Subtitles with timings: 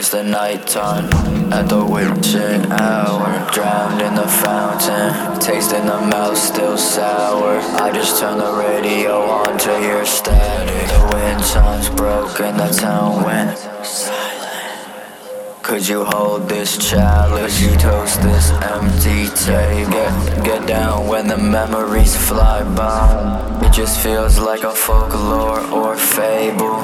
[0.00, 1.04] Face the nighttime
[1.52, 3.50] at the witching hour.
[3.52, 7.58] Drowned in the fountain, taste in the mouth still sour.
[7.78, 10.88] I just turn the radio on to hear static.
[10.88, 15.62] The wind chimes broke and the town went silent.
[15.62, 17.60] Could you hold this chalice?
[17.60, 19.90] You toast this empty tape.
[19.90, 23.60] Get, get down when the memories fly by.
[23.66, 26.80] It just feels like a folklore or fable.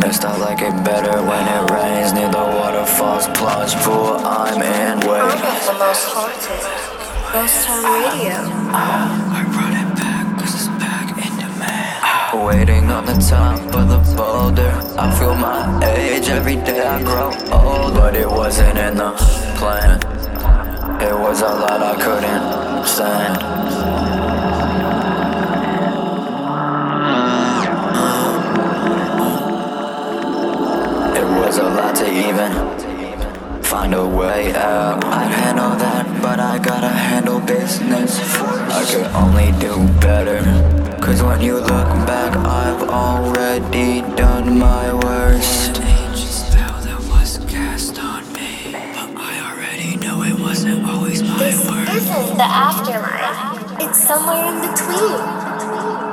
[0.00, 4.16] Mist, I like it better when it rains near the waterfall's plunge pool.
[4.24, 5.00] I'm in.
[5.06, 5.20] Wait.
[5.20, 6.62] I'm the most haunted.
[7.32, 8.36] Ghost Town Radio.
[8.72, 12.44] I brought it back 'cause it's back in demand.
[12.48, 14.72] Waiting on the top of the boulder.
[14.98, 15.60] I feel my
[15.96, 17.94] age every day I grow old.
[17.94, 19.12] But it wasn't in the
[19.58, 20.00] plan.
[21.00, 22.44] It was a lot I couldn't
[22.86, 23.36] stand.
[32.00, 32.50] To even
[33.62, 35.04] find a way out.
[35.04, 38.18] I'd handle that, but I gotta handle business.
[38.72, 40.40] I could only do better.
[40.98, 45.74] Cause when you look back, I've already done my worst.
[51.40, 53.80] This isn't the afterlife.
[53.80, 56.09] It's somewhere in between.